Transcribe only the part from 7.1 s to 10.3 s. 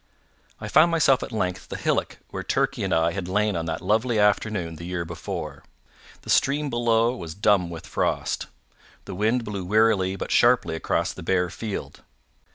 was dumb with frost. The wind blew wearily